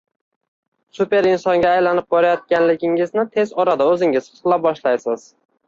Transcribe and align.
super 0.99 1.27
insonga 1.31 1.73
aylanib 1.73 2.09
borayotganligingizni 2.17 3.27
tez 3.37 3.55
orada 3.67 3.89
o’zingiz 3.93 4.33
his 4.33 4.43
qila 4.49 4.61
boshlaysiz 4.69 5.31